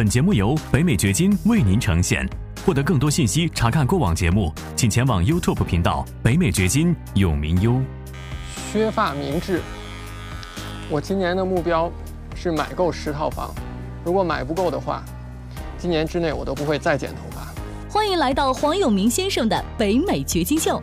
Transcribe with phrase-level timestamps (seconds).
[0.00, 2.26] 本节目由北美掘金为您呈现。
[2.64, 7.78] 获得更多信息，查看过往节目，请前往 YouTube 频道“北美掘金”永明优。
[8.72, 9.60] 削发明志，
[10.88, 11.92] 我今年的目标
[12.34, 13.54] 是买够十套房。
[14.02, 15.04] 如果买不够的话，
[15.76, 17.46] 今年之内我都不会再剪头发。
[17.90, 20.82] 欢迎来到黄永明先生的北美掘金秀。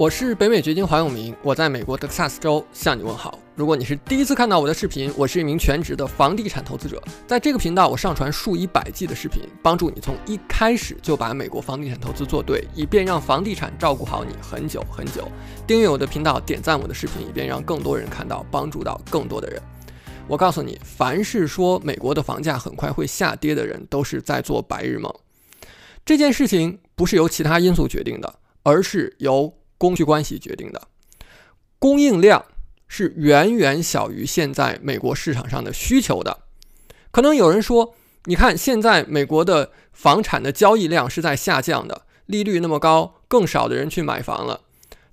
[0.00, 3.38] 我是北美掘金黄永明，我在美国德克萨斯州向你问好。
[3.54, 15.30] 如果你是第一次看到我的视频，我是一名全职的房地产投资者，在这个频道我上传数以百计的视频，帮助你从一开始就把美国房地产投资做对，以便让房地产照顾好你很久很久。
[15.66, 19.60] 订阅我的频道，点赞我的视频，以便让更多人看到，帮助到更多的人。
[20.26, 25.14] 我告诉你，凡是说美国的房价很快会下跌的人，都是在做白日梦。
[26.06, 30.88] 这件事情不是由其他因素决定的，而是由供需关系决定的，
[31.78, 32.44] 供应量
[32.86, 36.40] 是远远小于现在美国市场上的需求的。
[37.10, 37.94] 可能有人说，
[38.26, 44.60] 你看现在美国的房产的交易量是在下降的，利率那么高，更少的人去买房了。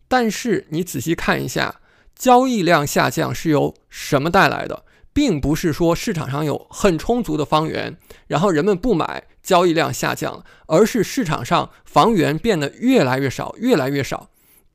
[0.10, 1.80] 但是你仔细看一下，
[2.14, 4.84] 交易量下降是由什么带来的？
[5.14, 14.30] 并不是说市场上有很充足的房源，然后人们不买，交易量下降，而是市场上房源变得越来越少，越来越少。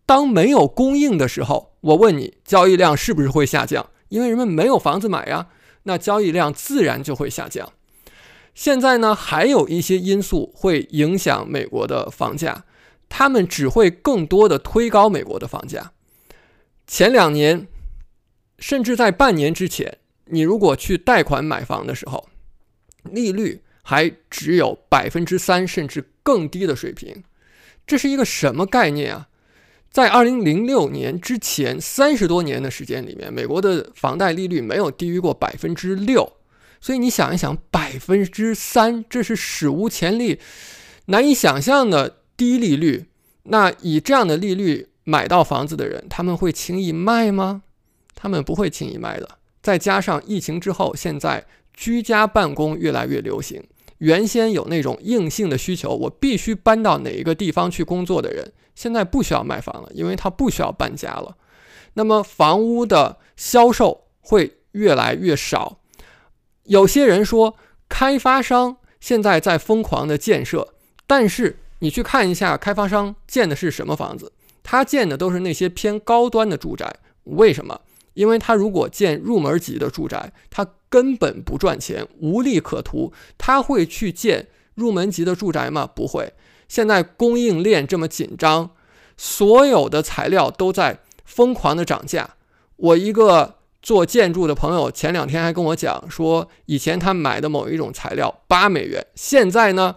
[0.05, 3.91] 当没有供应的时候，我问你，交易量是不是会下降？
[4.09, 5.49] 因为人们没有房子买呀，
[5.85, 7.73] 那交易量自然就会下降。
[8.55, 12.65] 现在呢，还有一些因素会影响美国的房价，
[13.09, 15.93] 他们只会更多的推高美国的房价。
[16.87, 17.67] 前两年，
[18.59, 22.29] 甚至在半年之前，你如果去贷款买房的时候，
[23.05, 27.25] 利率还只有百分之三甚至更低的水平，
[27.87, 29.29] 这是一个什么概念啊？
[29.93, 36.33] 在二零零六年之前三十多年的时间里面，美国的房贷利率没有低于过百分之六，
[36.81, 40.41] 所以你想一想，百分之三，这是史无前例、
[41.07, 43.05] 难以想象的低利率。
[43.45, 47.63] 那以这样的利率买到房子的人，他们会轻易卖吗？
[48.15, 49.29] 他们不会轻易卖的。
[49.61, 53.63] 再加上疫情之后，现在居家办公越来越流行。
[54.03, 61.37] 原先有那种硬性的需求，我必须搬到哪一个地方去工作的人，现在不需要卖房了，因为他不需要搬家了。
[61.95, 65.79] 那么房屋的销售会越来越少。
[66.65, 67.55] 有些人说，
[67.89, 70.75] 开发商现在在疯狂的建设，
[71.07, 74.33] 但是你去看一下，开发商建的是什么房子？
[74.65, 76.93] 他建的都是那些偏高端的住宅。
[77.23, 77.81] 为什么？
[78.15, 83.13] 因为他如果建入门级的住宅，他根本不赚钱，无利可图。
[83.39, 85.87] 他会去建入门级的住宅吗？
[85.87, 86.33] 不会。
[86.69, 88.71] 现在供应链这么紧张，
[89.17, 92.35] 所有的材料都在疯狂的涨价。
[92.77, 99.97] 我一个做建筑的朋友前两天还跟我讲说，以前他买的某一种材料八美元，现在呢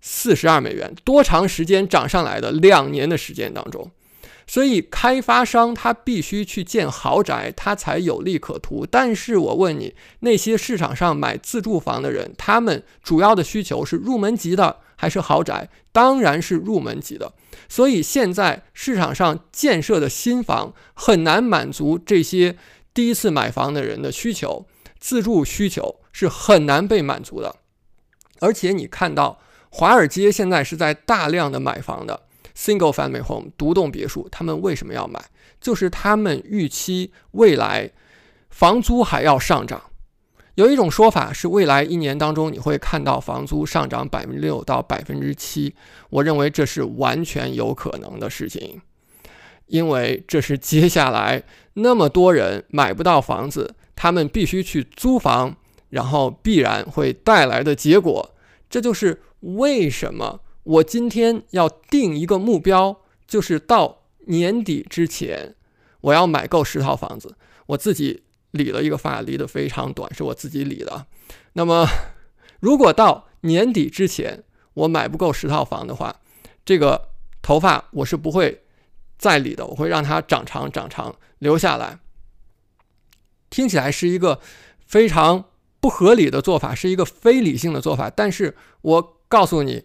[0.00, 0.94] 四十二美元。
[1.04, 2.50] 多长时间涨上来的？
[2.50, 3.90] 两年的时间当中。
[4.52, 8.84] 所以，开发商他必须去建豪宅，他才有利可图。
[8.84, 15.68] 但是我问你，那些市场上买自住房的人，他们主要的需求是入门级的还是豪宅？
[15.92, 17.32] 当然是入门级的。
[17.68, 22.56] 所以现在市场上建设的新房很难满足这些
[22.92, 24.66] 第一次买房的人的需求，
[24.98, 27.54] 自住需求是很难被满足的。
[28.40, 32.22] 而且你看到华尔街现在是在大量的买房的。
[32.60, 35.18] Single family home 独栋别墅，他们为什么要买？
[35.62, 37.90] 就是他们预期未来
[38.50, 39.82] 房租还要上涨。
[40.56, 45.74] 有一种说法是，未来一年当中你会看到房租上涨百分之六到百分之七。
[46.10, 48.82] 我认为这是完全有可能的事情，
[49.64, 51.42] 因为这是接下来
[51.72, 55.56] 那么多人买不到房子，他们必须去租房，
[55.88, 58.34] 然后必然会带来的结果。
[58.68, 60.40] 这就是为什么。
[60.70, 65.56] 我今天要定一个目标，就是到年底之前，
[66.02, 67.34] 我要买够十套房子。
[67.66, 68.22] 我自己
[68.52, 71.06] 理了一个发，理得非常短，是我自己理的。
[71.54, 71.88] 那么，
[72.60, 74.44] 如果到年底之前
[74.74, 76.20] 我买不够十套房的话，
[76.64, 77.08] 这个
[77.42, 78.62] 头发我是不会
[79.18, 81.98] 再理的，我会让它长长长长留下来。
[83.48, 84.40] 听起来是一个
[84.86, 85.46] 非常
[85.80, 88.08] 不合理的做法，是一个非理性的做法。
[88.08, 89.84] 但是我告诉你，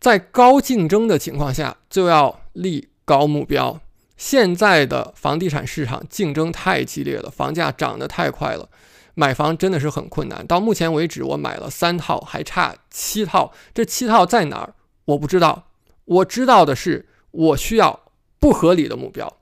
[0.00, 3.80] 在高竞争的情况下，就要立高目标。
[4.16, 8.68] 现在的房地产市场竞争太激烈了，房价涨得太快了，
[9.14, 10.46] 买房真的是很困难。
[10.46, 13.52] 到目前为止，我买了三套，还差七套。
[13.72, 14.74] 这七套在哪儿？
[15.04, 15.68] 我不知道。
[16.04, 18.00] 我知道的是，我需要
[18.40, 19.38] 不合理的目标，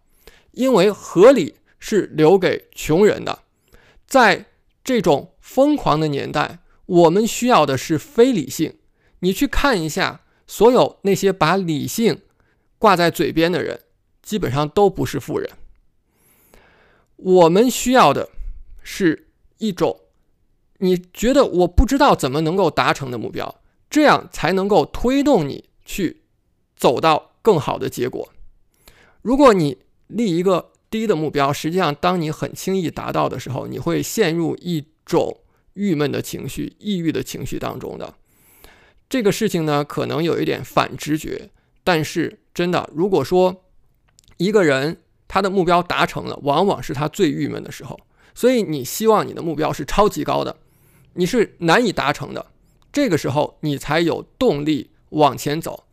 [0.53, 3.41] 因为合理是留给穷人的。
[4.07, 4.47] 在
[4.85, 8.77] 这种疯狂的年代，我们需要的是非理性。
[9.21, 12.21] 你去看一下，所有那些把理性
[12.79, 13.81] 挂在嘴边的人。
[14.23, 15.49] 基本上都不是富人。
[17.15, 18.29] 我们需要的
[18.83, 19.29] 是
[19.59, 20.01] 一种
[20.79, 26.23] 你觉得我不知道怎么能够达成的目标，这样才能够推动你去
[26.75, 28.29] 走到更好的结果。
[29.23, 29.79] 如果你
[30.09, 35.39] 立一个低的目标，实际上当你很轻易达到的时候，你会陷入一种
[35.75, 38.13] 郁闷的情绪、抑郁的情绪当中的。
[39.09, 41.51] 这个事情呢，可能有一点反直觉，
[41.85, 43.63] 但是真的，如果说。
[44.39, 47.99] 一个人他的目标达成了，往往是他最郁闷的时候。
[48.35, 50.59] 所以你希望你的目标是超级高的，
[51.15, 52.45] 你是难以达成的，
[52.93, 55.85] 这个时候你才有动力往前走。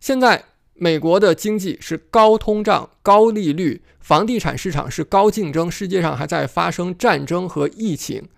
[0.00, 8.30] 现在美国的经济是高通胀、高利率，房地产市场是高竞争，世界上还在发生战争和疫情，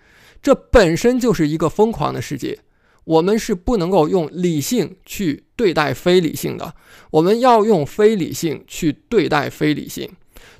[0.43, 2.59] 这本身就是一个疯狂的世界。
[3.05, 6.75] 我们是不能够用理性去对待非理性的，
[7.11, 10.09] 我们要用非理性去对待非理性。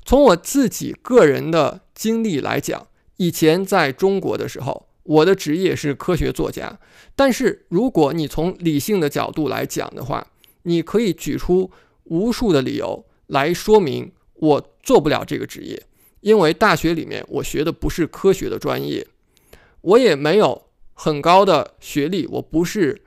[0.03, 2.87] 从我自己个人的经历来讲，
[3.17, 6.77] 以前在中国的时候，我的职业是科学作家。
[7.15, 10.27] 但是如果你从理性的角度来讲的话，
[10.63, 11.71] 你可以举出
[12.05, 15.81] 无数的理由来说明我做不了这个职业，
[16.19, 19.07] 因为大学里面我学的不是科学的专业，
[19.79, 20.63] 我也没有。
[20.93, 23.01] 很高的学历，我不是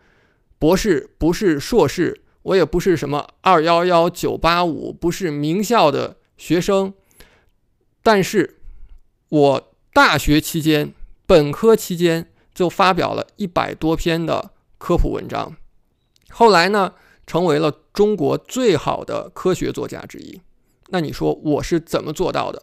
[0.59, 6.93] 博士，不是硕士，我也不是什么二幺幺九八五，不是名校的学生。
[8.03, 8.59] 但是，
[9.29, 10.93] 我大学期间、
[11.27, 15.57] 本科期间就发表了一百多篇的科普文章，
[16.31, 16.95] 后来呢，
[17.27, 20.41] 成为了中国最好的科学作家之一。
[20.89, 22.63] 那你说我是怎么做到的？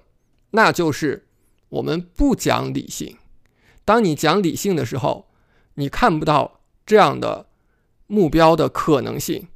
[0.51, 1.27] 那就是
[1.69, 3.17] 我们不讲理性。
[3.85, 5.27] 当你讲理性的时候，
[5.75, 7.47] 你看不到这样的
[8.07, 9.47] 目标的可能性。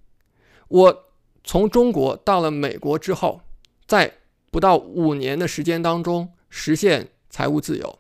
[0.68, 1.04] 我
[1.44, 3.42] 从中国到了美国之后，
[3.86, 4.14] 在
[4.52, 8.00] 不到五年的时间当中实现财务自由。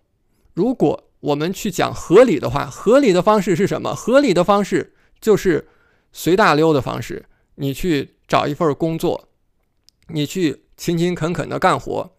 [0.53, 3.95] 如果我们去讲合理的话，合理的方式是什么？
[3.95, 5.67] 合理的方式就是
[6.11, 7.25] 随大溜的方式。
[7.55, 9.29] 你去找一份工作，
[10.09, 12.11] 你去勤勤恳恳的干活，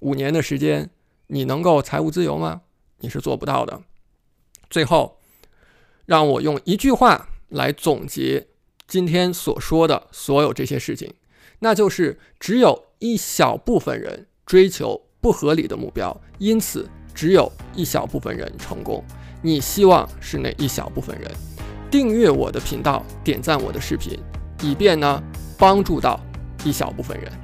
[0.00, 0.90] 五年的时间，
[1.28, 2.62] 你能够财务自由吗？
[3.04, 3.82] 你是做不到的。
[4.70, 5.18] 最后，
[6.06, 8.48] 让我用一句话来总结
[8.88, 11.12] 今天所说的所有这些事情，
[11.58, 19.04] 那就是只有一小部分人追求不合理的目标，因此只有一小部分人成功。
[19.42, 21.30] 你希望是那一小部分人？
[21.90, 24.18] 订阅我的频道，点赞我的视频，
[24.62, 25.22] 以便呢
[25.58, 26.18] 帮助到
[26.64, 27.43] 一小部分人。